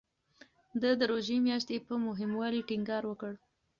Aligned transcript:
ده 0.81 0.89
د 0.99 1.01
روژې 1.11 1.37
میاشتې 1.47 1.75
په 1.87 1.93
مهموالي 2.07 2.61
ټینګار 2.69 3.03
وکړ. 3.07 3.33